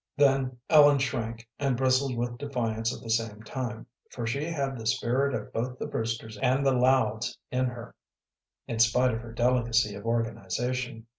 [0.17, 4.87] Then Ellen shrank, and bristled with defiance at the same time, for she had the
[4.87, 7.93] spirit of both the Brewsters and the Louds in her,
[8.65, 11.05] in spite of her delicacy of organization.